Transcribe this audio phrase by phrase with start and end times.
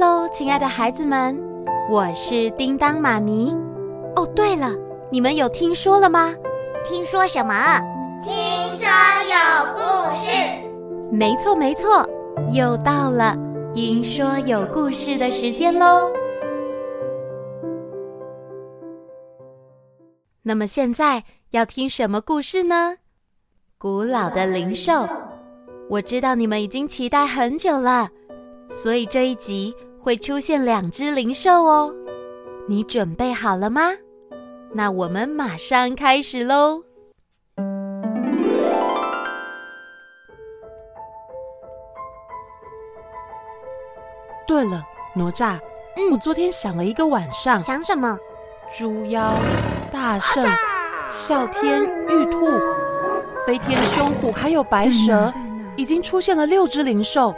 [0.00, 1.38] 喽，亲爱的孩子们，
[1.90, 3.54] 我是叮当妈咪。
[4.16, 4.72] 哦，对了，
[5.12, 6.34] 你们有听说了吗？
[6.82, 7.54] 听说什么？
[8.22, 8.32] 听
[8.78, 8.88] 说
[9.28, 9.80] 有故
[10.18, 10.30] 事。
[11.12, 12.08] 没错，没错，
[12.50, 13.36] 又到了
[13.74, 16.10] 听说有故事的时间喽。
[20.42, 22.96] 那么现在要听什么故事呢？
[23.76, 25.06] 古老的灵兽。
[25.90, 28.08] 我知道你们已经期待很久了。
[28.70, 31.94] 所以这一集会出现两只灵兽哦，
[32.66, 33.90] 你准备好了吗？
[34.72, 36.82] 那我们马上开始喽。
[44.48, 44.82] 对了，
[45.14, 45.58] 哪吒，
[45.96, 48.18] 嗯，我昨天想了一个晚上，想什么？
[48.74, 49.34] 猪妖、
[49.92, 50.42] 大圣、
[51.10, 52.46] 哮天、玉兔、
[53.46, 55.30] 飞天凶虎，还有白蛇，
[55.76, 57.34] 已经出现了六只灵兽。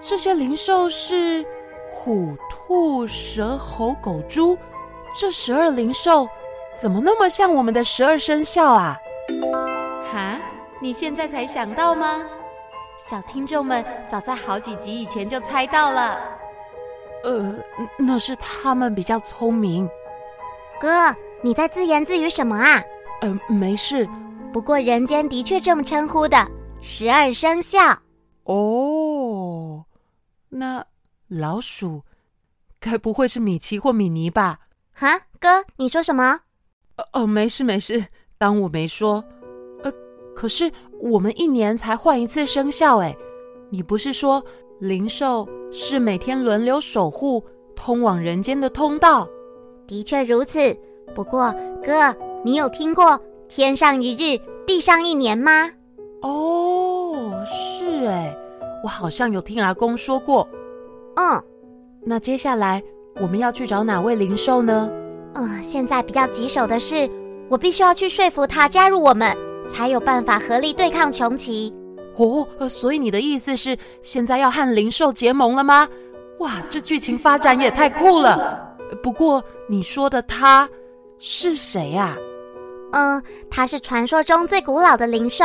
[0.00, 1.44] 这些灵兽是
[1.92, 4.56] 虎、兔、蛇、猴、狗、猪，
[5.14, 6.26] 这十二灵兽
[6.78, 8.96] 怎么那么像我们的十二生肖啊？
[10.10, 10.40] 哈，
[10.80, 12.24] 你现在才想到吗？
[12.96, 16.18] 小听众们早在好几集以前就猜到了。
[17.24, 17.54] 呃，
[17.98, 19.88] 那是他们比较聪明。
[20.80, 22.82] 哥，你在自言自语什么啊？
[23.20, 24.08] 呃，没事。
[24.52, 26.46] 不过人间的确这么称呼的，
[26.80, 27.78] 十二生肖。
[28.44, 29.84] 哦。
[30.48, 30.84] 那
[31.30, 32.02] 老鼠，
[32.80, 34.58] 该不会是米奇或米妮吧？
[34.92, 36.40] 哈，哥，你说什么？
[36.96, 38.04] 呃呃，没事没事，
[38.36, 39.24] 当我没说。
[39.84, 39.92] 呃，
[40.34, 40.68] 可是
[41.00, 43.16] 我们一年才换一次生肖，哎，
[43.70, 44.44] 你不是说
[44.80, 47.44] 灵兽是每天轮流守护
[47.76, 49.28] 通往人间的通道？
[49.86, 50.76] 的确如此。
[51.14, 52.12] 不过，哥，
[52.44, 53.16] 你有听过
[53.48, 54.36] 天上一日，
[54.66, 55.70] 地上一年吗？
[56.22, 58.36] 哦，是哎。
[58.82, 60.48] 我好像有听阿公说过，
[61.20, 61.42] 嗯，
[62.02, 62.82] 那接下来
[63.20, 64.90] 我们要去找哪位灵兽呢？
[65.34, 67.08] 呃，现在比较棘手的是，
[67.50, 69.36] 我必须要去说服他加入我们，
[69.68, 71.70] 才有办法合力对抗穷奇。
[72.16, 75.86] 哦，呃，所以你的意思是现在要和灵兽结盟了吗？
[76.38, 78.74] 哇，这剧情发展也太酷了！
[79.02, 80.66] 不过你说的他
[81.18, 82.16] 是谁呀？
[82.92, 85.44] 嗯，他是传说中最古老的灵兽，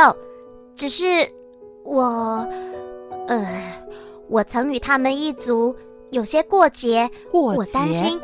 [0.74, 1.04] 只是
[1.84, 2.48] 我。
[3.28, 3.44] 呃，
[4.28, 5.74] 我曾与他们一族
[6.10, 8.20] 有些过节，过节，我担心。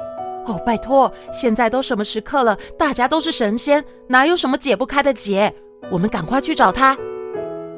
[0.46, 2.58] 哦，拜托，现在都什么时刻了？
[2.76, 5.54] 大家都是神仙，哪有什么解不开的结？
[5.90, 6.98] 我们赶快去找他。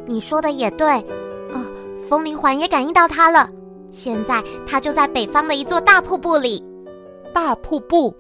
[0.06, 0.86] 你说的也对，
[1.52, 1.62] 哦，
[2.08, 3.50] 风铃环也感应到他了。
[3.90, 6.64] 现在他就在北方的一座大瀑布里。
[7.34, 8.14] 大瀑布？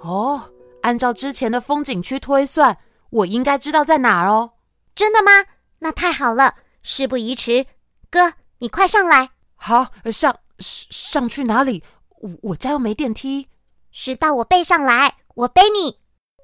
[0.00, 0.40] 哦，
[0.80, 2.76] 按照之前的风景区推算，
[3.10, 4.52] 我应该知道在哪儿哦。
[4.94, 5.30] 真的吗？
[5.78, 7.66] 那太好了，事不宜迟。
[8.10, 9.30] 哥，你快上来！
[9.54, 11.82] 好，上上上去哪里？
[12.20, 13.48] 我我家又没电梯。
[13.90, 15.98] 是到我背上来，我背你。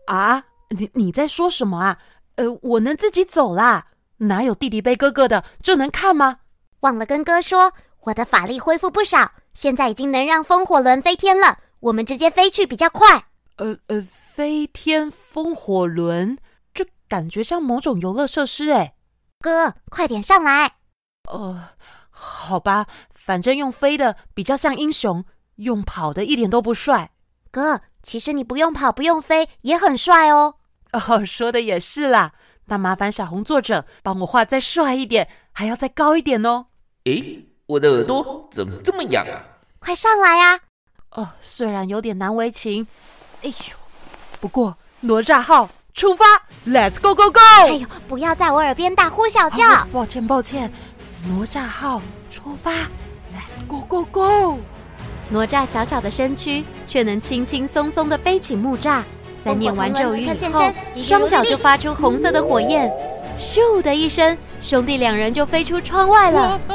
[0.07, 1.99] 啊，你你在说什么啊？
[2.37, 5.45] 呃，我能自己走啦，哪有弟弟背哥哥的？
[5.63, 6.39] 这能看吗？
[6.81, 11.59] 忘了跟哥说，我的法力恢复不少，现在已经能让风火轮飞天了。
[11.81, 13.27] 我们直接飞去比较快。
[13.57, 16.39] 呃呃，飞天风火轮，
[16.73, 18.95] 这感觉像某种游乐设施哎。
[19.41, 20.77] 哥，快点上来。
[21.31, 21.71] 呃，
[22.13, 25.25] 好吧，反正用飞的比较像英雄，
[25.57, 27.11] 用跑的一点都不帅。
[27.51, 30.55] 哥，其实你不用跑，不用飞也很帅哦。
[30.93, 32.33] 哦，说的也是啦。
[32.67, 36.67] 那麻烦小红作者帮我画再帅一点，还要再高一点哦。
[37.05, 39.41] 诶，我的耳朵怎么这么痒啊？
[39.81, 40.61] 快上来呀！
[41.11, 42.87] 哦，虽然有点难为情，
[43.43, 43.77] 哎呦，
[44.41, 46.25] 不过哪吒号出发
[46.67, 47.41] ，Let's go go go！
[47.41, 49.67] 哎呦，不要在我耳边大呼小叫。
[49.67, 50.73] 哦，抱歉抱歉。
[51.25, 52.73] 哪吒号出发
[53.33, 54.59] ，Let's go go go！
[55.31, 59.03] 哪吒小小的身躯却能轻轻松松地背起木栅，
[59.41, 62.93] 在念完咒语以后，双脚就发出红色的火焰，
[63.39, 66.61] 咻的一声，兄弟两人就飞出窗外了。
[66.67, 66.75] 哥，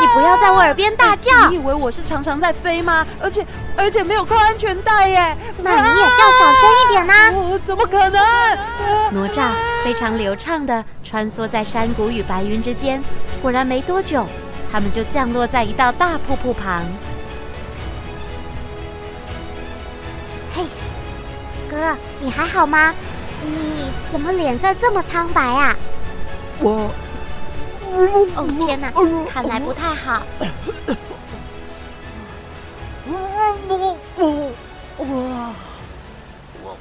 [0.00, 1.48] 你不要在我耳边大叫！
[1.48, 3.06] 你以为我是常常在飞吗？
[3.20, 3.46] 而且
[3.76, 5.36] 而且没有扣安全带耶！
[5.62, 7.32] 那你也叫小声一点呐！
[7.32, 8.22] 我怎么可能？
[9.10, 9.50] 哪吒
[9.84, 13.02] 非常流畅的穿梭在山谷与白云之间，
[13.42, 14.26] 果然没多久，
[14.72, 16.82] 他们就降落在一道大瀑布旁。
[20.54, 20.64] 嘿，
[21.68, 22.94] 哥，你还好吗？
[23.42, 25.76] 你怎么脸色这么苍白啊？
[26.60, 26.90] 我。
[28.34, 28.90] 哦天哪，
[29.30, 30.22] 看来不太好。
[33.08, 33.12] 我
[33.68, 34.52] 我我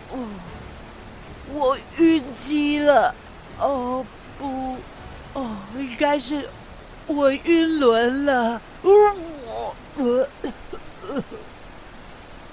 [0.09, 0.17] 我
[1.53, 3.13] 我晕机了。
[3.59, 4.05] 哦
[4.37, 4.75] 不，
[5.33, 6.49] 哦应该是
[7.07, 8.61] 我晕轮了。
[9.97, 10.27] 呃，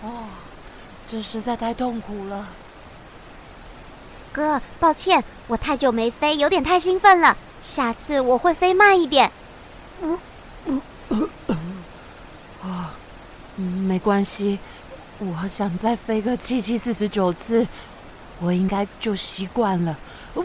[0.03, 0.25] 哦，
[1.11, 2.47] 这实在太痛苦了。
[4.33, 7.37] 哥，抱歉，我太久没飞，有点太兴奋了。
[7.63, 9.31] 下次我会飞慢一点。
[10.03, 10.19] 嗯
[11.09, 11.31] 嗯
[12.63, 12.93] 啊，
[13.57, 14.59] 没关系，
[15.19, 17.67] 我想再飞个七七四十九次，
[18.41, 19.97] 我应该就习惯了。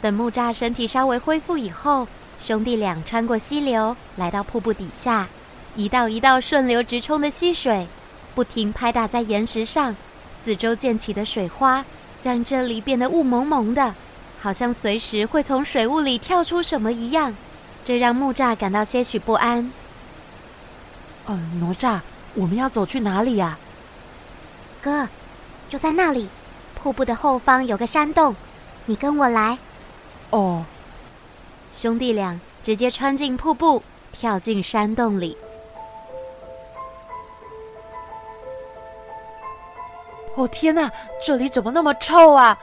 [0.00, 2.06] 等木栅身体稍微恢复以后，
[2.38, 5.28] 兄弟俩穿过溪流，来到瀑布底下，
[5.74, 7.86] 一道一道顺流直冲的溪水，
[8.34, 9.96] 不停拍打在岩石上，
[10.42, 11.84] 四周溅起的水花，
[12.26, 13.94] 让这里变得雾蒙蒙的，
[14.40, 17.32] 好像随时会从水雾里跳出什么一样。
[17.84, 19.70] 这让木栅感到些许不安。
[21.26, 22.00] 呃，哪吒，
[22.34, 23.56] 我们要走去哪里呀？
[24.82, 25.08] 哥，
[25.68, 26.28] 就在那里，
[26.74, 28.34] 瀑布的后方有个山洞，
[28.86, 29.56] 你跟我来。
[30.30, 30.64] 哦。
[31.72, 33.80] 兄弟俩直接穿进瀑布，
[34.10, 35.36] 跳进山洞里。
[40.36, 40.90] 哦天哪，
[41.20, 42.58] 这里怎么那么臭啊！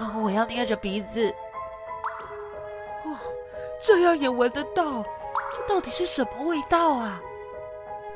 [0.00, 1.32] 哦，我要捏着鼻子。
[3.04, 3.16] 哦，
[3.82, 5.02] 这样也闻得到，
[5.54, 7.20] 这到底是什么味道啊？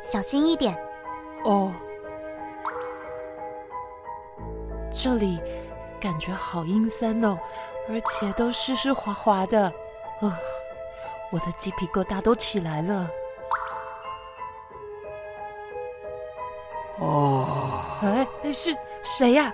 [0.02, 0.76] 小心一点。
[1.44, 1.72] 哦，
[4.90, 5.40] 这里
[6.00, 7.38] 感觉好阴森哦，
[7.88, 9.72] 而且都湿湿滑滑的。
[10.20, 10.38] 呃，
[11.30, 13.08] 我的鸡皮疙瘩都起来了。
[16.98, 17.46] 哦，
[18.02, 19.52] 哎，是谁呀？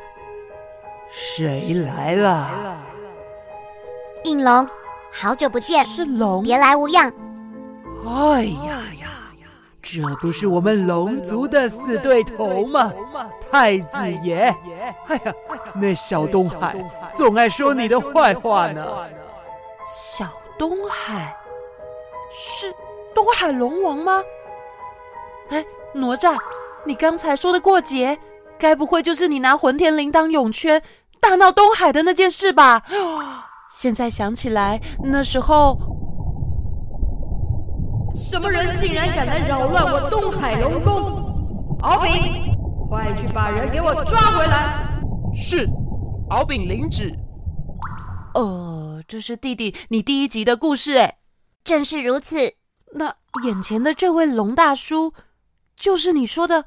[1.10, 2.76] 谁来了？
[4.24, 4.68] 应龙，
[5.12, 7.12] 好久不见，是龙，别来无恙。
[8.06, 9.08] 哎呀呀，
[9.82, 12.92] 这不是我们龙族的死对头吗？
[13.50, 13.88] 太子
[14.22, 14.54] 爷！
[15.06, 15.32] 哎呀，
[15.76, 16.76] 那小东海
[17.12, 19.06] 总爱说你的坏话呢。
[20.16, 20.26] 小。
[20.56, 21.36] 东海
[22.30, 22.72] 是
[23.12, 24.22] 东海龙王吗？
[25.48, 26.38] 哎，哪吒，
[26.84, 28.16] 你刚才说的过节，
[28.64, 30.82] 该不会就是你拿混天绫当泳圈
[31.20, 32.82] 大闹东海的那件事吧？
[33.70, 35.78] 现在想起来，那时候
[38.16, 41.76] 什么人竟然敢来扰乱我东海龙宫？
[41.82, 42.56] 敖丙，
[42.88, 44.88] 快去把人给我抓回来！
[45.34, 45.68] 是，
[46.30, 47.12] 敖丙领旨。
[48.34, 48.82] 呃。
[49.06, 51.18] 这是弟弟你第一集的故事哎，
[51.62, 52.54] 正是如此。
[52.94, 53.14] 那
[53.44, 55.12] 眼前的这位龙大叔，
[55.78, 56.64] 就是你说的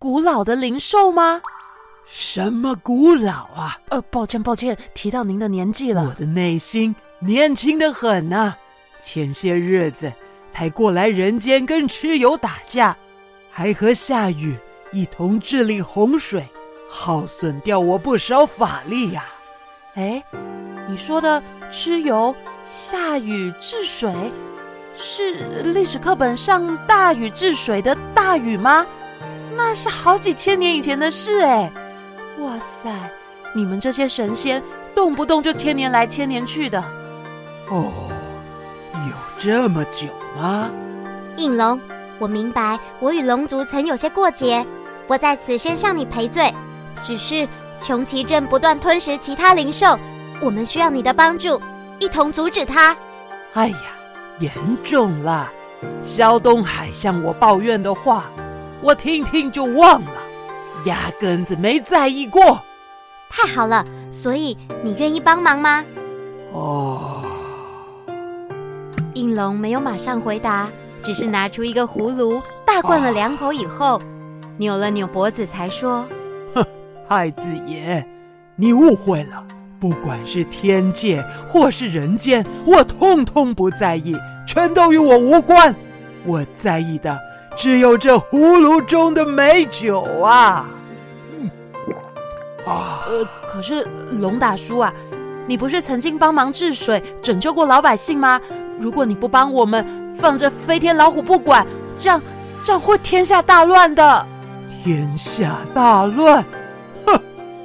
[0.00, 1.42] 古老的灵兽吗？
[2.06, 3.76] 什么古老啊？
[3.88, 6.04] 呃，抱歉抱歉，提到您的年纪了。
[6.04, 8.54] 我的内心年轻的很呐，
[9.00, 10.12] 前些日子
[10.52, 12.96] 才过来人间跟蚩尤打架，
[13.50, 14.56] 还和夏雨
[14.92, 16.46] 一同治理洪水，
[16.88, 19.24] 耗损掉我不少法力呀。
[19.94, 20.22] 哎。
[20.88, 22.34] 你说的蚩尤、
[22.66, 24.14] 夏禹治水，
[24.96, 28.86] 是历史课本上大禹治水的大禹吗？
[29.58, 31.68] 那是好几千年以前的事哎！
[32.38, 32.88] 哇塞，
[33.52, 34.62] 你们这些神仙
[34.94, 36.80] 动不动就千年来千年去的。
[37.68, 37.90] 哦，
[38.94, 40.06] 有这么久
[40.40, 40.70] 吗？
[41.36, 41.78] 应龙，
[42.20, 44.64] 我明白，我与龙族曾有些过节，
[45.08, 46.54] 我在此先向你赔罪。
[47.02, 47.46] 只是
[47.80, 49.98] 穷奇镇不断吞食其他灵兽。
[50.40, 51.60] 我们需要你的帮助，
[51.98, 52.96] 一同阻止他。
[53.54, 53.78] 哎呀，
[54.38, 54.52] 严
[54.84, 55.50] 重了！
[56.00, 58.26] 肖东海向我抱怨的话，
[58.80, 60.12] 我听听就忘了，
[60.84, 62.60] 压根子没在意过。
[63.28, 65.84] 太好了，所以你愿意帮忙吗？
[66.52, 67.24] 哦。
[69.14, 70.68] 应龙没有马上回答，
[71.02, 74.02] 只是拿出一个葫芦，大灌了两口以后，哦、
[74.56, 76.06] 扭了扭脖子，才说
[76.54, 76.64] ：“哼，
[77.08, 78.06] 太子爷，
[78.56, 79.44] 你误会了。”
[79.80, 85.72] 不管是天界或是人间，我通通不在意，全都与我无关。
[86.24, 87.16] 我在意的
[87.58, 90.64] 只有这葫芦中的美酒啊！
[91.40, 91.50] 嗯、
[92.64, 94.94] 啊，呃，可是龙大叔啊，
[95.44, 98.40] 你不是曾经帮忙治水、拯救过老百姓吗？
[98.78, 99.84] 如果你不帮我们，
[100.20, 101.66] 放着飞天老虎不管，
[101.98, 102.22] 这样
[102.62, 104.26] 这样会天下大乱的。
[104.84, 106.44] 天下大乱？
[107.06, 107.20] 哼，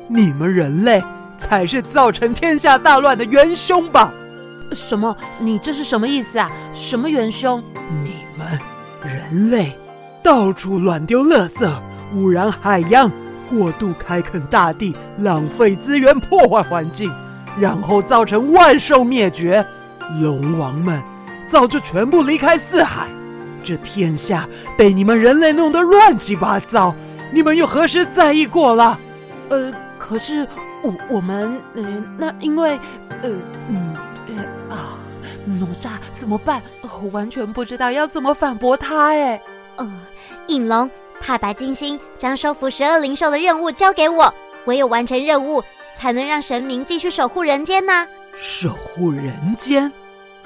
[0.07, 1.03] 你们人类。
[1.37, 4.13] 才是造成天下大乱的元凶吧？
[4.71, 5.13] 什么？
[5.39, 6.49] 你这是什么意思啊？
[6.73, 7.61] 什么元凶？
[8.01, 8.47] 你们
[9.03, 9.75] 人类
[10.23, 11.69] 到处乱丢垃圾，
[12.15, 13.11] 污染海洋，
[13.49, 17.13] 过度开垦大地，浪费资源，破坏环境，
[17.59, 19.65] 然后造成万兽灭绝。
[20.21, 21.01] 龙王们
[21.47, 23.07] 早就全部离开四海，
[23.63, 26.95] 这天下被你们人类弄得乱七八糟，
[27.31, 28.97] 你们又何时在意过了？
[29.49, 30.47] 呃，可是。
[30.85, 32.77] 我我们嗯、呃，那因为
[33.21, 33.29] 呃
[33.69, 33.95] 嗯
[34.35, 34.43] 呃
[34.75, 34.99] 啊，
[35.45, 36.61] 哪哪吒怎么办？
[36.81, 39.41] 我完全不知道要怎么反驳他哎。
[39.77, 39.89] 呃，
[40.47, 44.33] 应龙，太白金星将收服十二灵兽的任务交给我，
[44.65, 45.63] 唯有完成任务，
[45.97, 48.07] 才能让神明继续守护人间呢。
[48.35, 49.91] 守护人间？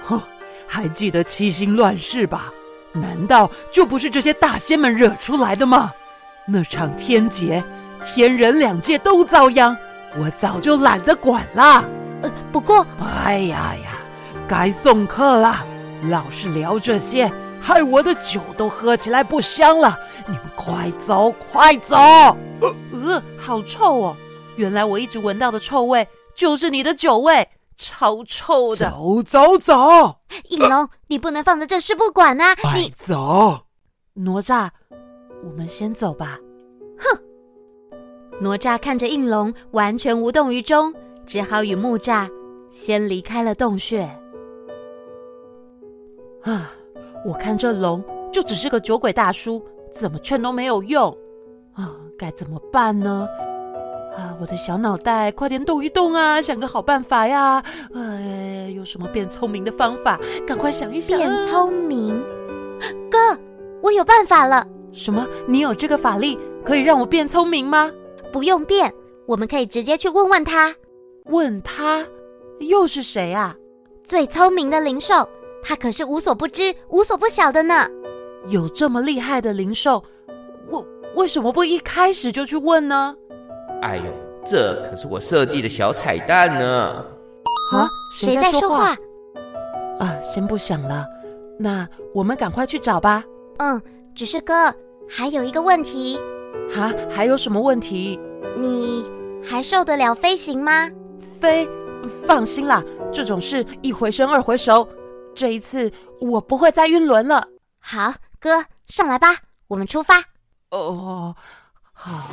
[0.04, 0.22] 哼，
[0.68, 2.52] 还记得七星乱世吧？
[2.94, 5.92] 难道就不是这些大仙们惹出来的吗？
[6.46, 7.64] 那场天劫，
[8.06, 9.78] 天人两界都遭殃，
[10.18, 11.84] 我早就懒得管了。
[12.24, 12.86] 呃，不过，
[13.24, 13.92] 哎呀呀，
[14.48, 15.64] 该送客了，
[16.04, 20.00] 老是聊这些，害我的酒都喝起来不香了。
[20.28, 21.96] 你们快走，快走！
[21.96, 24.16] 呃，呃，好臭哦！
[24.56, 28.90] 原来我一直闻到的臭味就是你的酒味，超臭的。
[28.90, 32.56] 走走走，应龙，你不能放着这事不管啊！
[32.76, 33.66] 你走，
[34.14, 34.70] 哪吒，
[35.44, 36.40] 我们先走吧。
[36.98, 37.22] 哼！
[38.40, 40.94] 哪吒看着应龙完全无动于衷。
[41.26, 42.30] 只好与木吒
[42.72, 44.04] 先离开了洞穴。
[46.42, 46.72] 啊，
[47.26, 51.10] 我看这龙就只是个酒鬼大叔，怎么劝都没有用。
[51.74, 53.28] 啊，该怎么办呢？
[54.16, 57.64] 啊，我的小脑袋，快点动一动啊，想个好办法呀！
[57.94, 60.20] 哎，有什么变聪明的方法？
[60.48, 61.20] 赶快想一想。
[61.20, 62.20] 变聪明，
[63.12, 63.18] 哥，
[63.84, 64.66] 我有办法了。
[64.92, 65.28] 什么？
[65.48, 67.92] 你有这个法力可以让我变聪明吗？
[68.34, 68.92] 不用变，
[69.28, 70.74] 我们可以直接去问问他。
[71.26, 72.04] 问他，
[72.60, 73.56] 又是谁啊？
[74.04, 75.28] 最聪明的灵兽，
[75.68, 77.86] 他可是无所不知、无所不晓的呢。
[78.48, 80.02] 有这么厉害的灵兽，
[80.70, 83.14] 我为什么不一开始就去问呢？
[83.82, 84.04] 哎呦，
[84.46, 87.06] 这可是我设计的小彩蛋呢！
[87.74, 88.96] 啊，谁在说话？
[90.00, 91.06] 啊，先不想了，
[91.60, 93.22] 那我们赶快去找吧。
[93.58, 93.82] 嗯，
[94.16, 94.74] 只是哥，
[95.10, 96.18] 还有一个问题。
[96.78, 98.18] 啊，还有什么问题？
[98.58, 99.04] 你
[99.44, 100.90] 还受得了飞行吗？
[101.20, 101.68] 飞，
[102.26, 102.82] 放心啦，
[103.12, 104.88] 这种事一回生二回熟，
[105.38, 107.48] 这一次我不会再晕轮了。
[107.78, 109.36] 好，哥，上来吧，
[109.68, 110.24] 我们出发。
[110.72, 111.36] 哦，
[111.94, 112.24] 好。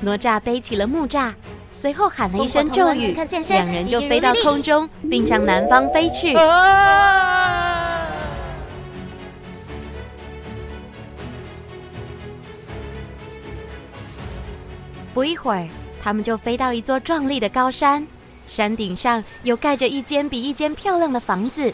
[0.00, 1.32] 哪吒背起了木栅，
[1.70, 3.16] 随后喊了一声咒语，
[3.48, 6.34] 两人就飞到空中，并向南方飞去。
[6.34, 8.08] 啊！
[15.14, 15.68] 不一会儿，
[16.02, 18.04] 他们就飞到一座壮丽的高山。
[18.46, 21.72] 山顶上有盖着一间比一间漂亮的房子，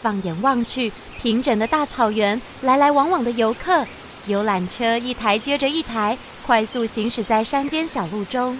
[0.00, 3.86] 放眼望去，平整的大草原，来来往往的游客，
[4.26, 6.16] 游览车一台接着一台，
[6.46, 8.58] 快速行驶在山间小路中。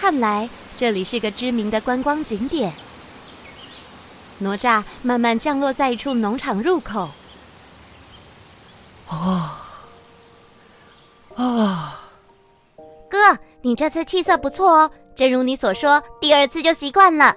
[0.00, 2.72] 看来这里是个知名的观光景点。
[4.38, 7.10] 哪吒慢慢降落在一处农场入口。
[9.08, 9.66] 啊
[11.36, 12.00] 啊！
[13.10, 13.18] 哥，
[13.62, 14.90] 你这次气色不错哦。
[15.14, 17.36] 正如你所说，第二次就习惯了。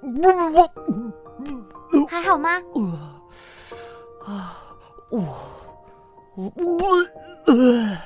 [0.00, 0.70] 我
[2.08, 2.50] 还好吗？
[4.24, 4.58] 啊，
[5.10, 5.22] 我
[6.34, 7.98] 我我呃，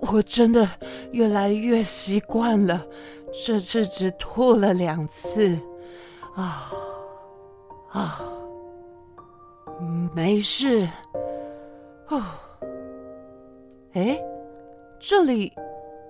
[0.00, 0.68] 我真的
[1.12, 2.86] 越来越习惯了。
[3.46, 5.58] 这次只吐了两次，
[6.34, 6.70] 啊
[7.90, 8.20] 啊，
[10.14, 10.88] 没事。
[12.08, 12.22] 哦，
[13.94, 14.20] 哎，
[14.98, 15.52] 这里，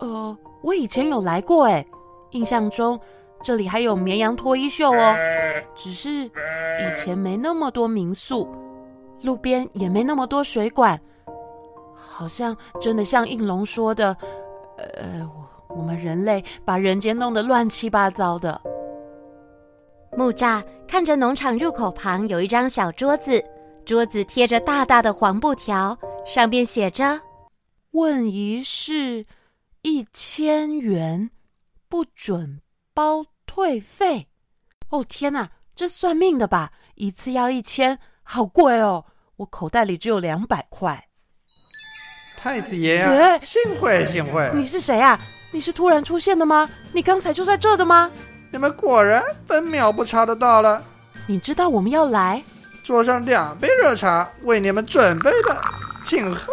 [0.01, 1.85] 呃，我以前有来过，哎。
[2.33, 3.01] 印象中，
[3.43, 5.17] 这里还有绵羊脱衣秀哦，
[5.75, 8.49] 只是以前没那么多民宿，
[9.23, 11.01] 路边也没那么多水管，
[11.95, 14.17] 好像真的像应龙说的，
[14.77, 15.29] 呃，
[15.69, 18.61] 我我们人类把人间弄得乱七八糟的。
[20.17, 23.43] 木栅看着农场入口旁有一张小桌子，
[23.85, 27.21] 桌子贴着大大的黄布条，上面写着
[27.93, 29.25] “问一事
[29.83, 31.31] 一千元”。
[31.89, 32.61] 不准
[32.99, 34.27] 包退费！
[34.89, 36.73] 哦天哪，这算命的吧？
[36.97, 39.05] 一次要一千，好贵哦！
[39.37, 41.07] 我口袋里只有两百块。
[42.37, 44.51] 太子爷啊，幸会幸会！
[44.53, 45.17] 你是谁啊？
[45.53, 46.69] 你是突然出现的吗？
[46.93, 48.11] 你刚才就在这的吗？
[48.51, 50.83] 你们果然分秒不差的到了。
[51.29, 52.43] 你知道我们要来？
[52.83, 55.63] 桌上两杯热茶为你们准备的，
[56.05, 56.53] 请喝。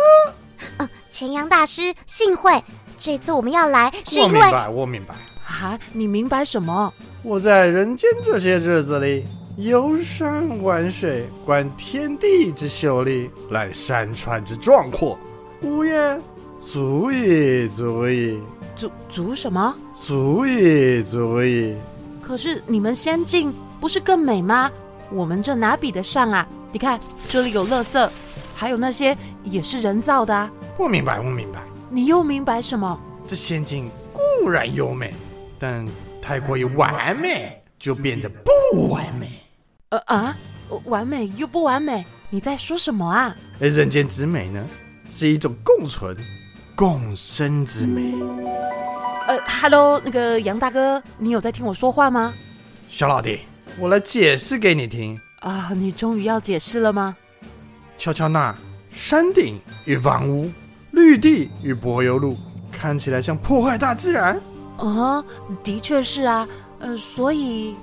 [0.77, 2.63] 嗯，干阳大师，幸会。
[2.99, 4.39] 这次我们要来是因为……
[4.39, 5.15] 我明白，我明白。
[5.61, 6.93] 啊，你明白什么？
[7.23, 9.25] 我在人间这些日子里，
[9.57, 15.17] 游山玩水，观天地之秀丽，览山川之壮阔，
[15.61, 16.21] 无言，
[16.59, 18.39] 足矣，足矣。
[18.75, 19.73] 足足什么？
[19.93, 21.75] 足矣，足矣。
[22.21, 24.69] 可是你们仙境不是更美吗？
[25.09, 26.45] 我们这哪比得上啊？
[26.71, 28.09] 你看，这里有垃圾，
[28.53, 30.51] 还有那些也是人造的啊。
[30.77, 31.63] 我明白，不明白。
[31.89, 32.99] 你又明白什么？
[33.25, 35.13] 这仙境固然优美，
[35.59, 35.87] 但
[36.21, 39.41] 太过于完美，就变得不完美。
[39.89, 40.35] 呃啊，
[40.85, 43.35] 完美又不完美，你在说什么啊？
[43.59, 44.65] 而人间之美呢，
[45.09, 46.17] 是一种共存、
[46.75, 48.13] 共生之美。
[49.27, 52.33] 呃，Hello，，那个杨大哥，你有在听我说话吗？
[52.87, 53.39] 小老弟，
[53.79, 55.19] 我来解释给你听。
[55.39, 57.15] 啊，你终于要解释了吗？
[57.97, 58.53] 瞧瞧那
[58.89, 60.51] 山顶与房屋，
[60.91, 62.37] 绿地与柏油路，
[62.71, 64.39] 看起来像破坏大自然。
[64.77, 65.23] 啊，
[65.63, 66.47] 的确是啊。
[66.79, 67.73] 呃，所以，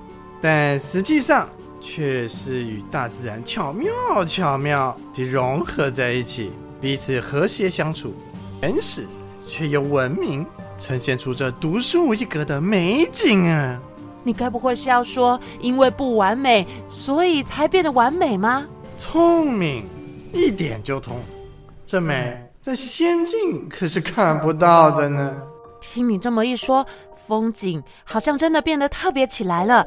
[0.41, 1.49] 但实际上
[1.81, 3.91] 却是与大自然巧妙
[4.27, 8.13] 巧妙地融合在一起，彼此和谐相处，
[8.61, 9.07] 原始
[9.49, 10.47] 却又文明，
[10.79, 13.81] 呈现出这独树一格的美景啊！
[14.23, 18.67] 你该不会是要说，因为不完美，所以才变得完美吗？
[18.97, 19.85] 聪明，
[20.35, 21.19] 一点就通。
[21.87, 25.35] 这美在仙境可是看不到的呢。
[25.93, 26.87] 听你这么一说。
[27.25, 29.87] 风景好像真的变得特别起来了，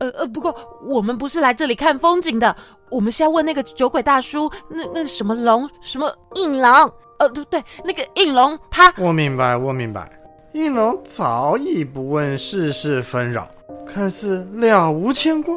[0.00, 0.52] 呃呃，不过
[0.84, 2.54] 我们不是来这里看风景的，
[2.90, 6.12] 我们是要问那个酒鬼大叔，那那什么龙，什么？
[6.34, 10.10] 应龙，呃，对对，那个应龙，他，我明白，我明白，
[10.52, 13.48] 应龙早已不问世事纷扰，
[13.86, 15.54] 看似了无牵挂，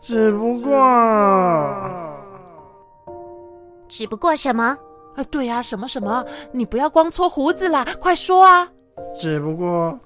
[0.00, 0.70] 只不过，
[3.88, 4.78] 只不过什么？
[5.16, 6.24] 呃，对呀，什么什么？
[6.52, 8.68] 你不要光搓胡子啦，快说啊！
[9.14, 9.98] 只不过，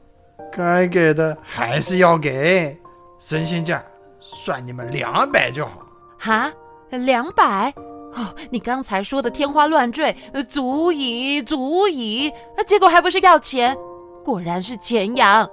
[0.51, 2.77] 该给的还是要给，
[3.19, 3.85] 神仙价
[4.21, 5.87] 算你们两百就好。
[6.19, 6.53] 哈，
[6.91, 7.73] 两百？
[8.13, 10.15] 哦，你刚才说的天花乱坠，
[10.49, 12.33] 足以足以，
[12.67, 13.77] 结果还不是要钱？
[14.25, 15.49] 果然是钱养，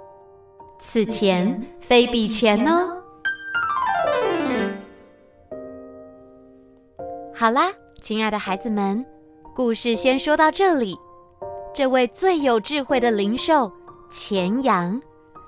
[0.79, 2.97] 此钱非彼钱呢、哦。
[7.33, 7.71] 好啦，
[8.01, 9.05] 亲爱的孩子们，
[9.57, 10.95] 故事先说到这里。
[11.73, 13.71] 这位最有智慧的灵兽
[14.07, 15.01] 钱羊，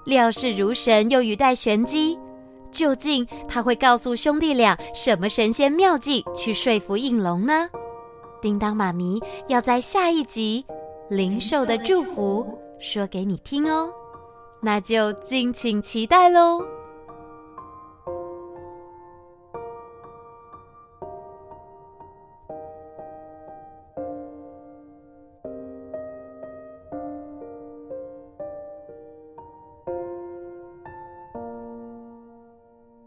[0.03, 2.17] 料事如神又语带玄机，
[2.71, 7.69] 究竟他会告诉兄弟俩什么神仙妙计去说服应龙呢？
[8.41, 10.65] 叮当妈咪要在下一集
[11.15, 12.43] 《灵兽的祝福》
[12.83, 13.91] 说给你听哦，
[14.59, 16.59] 那就敬请期待喽。